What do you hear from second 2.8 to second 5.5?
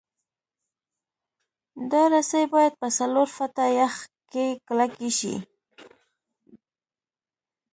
په څلور فټه یخ کې کلکې شي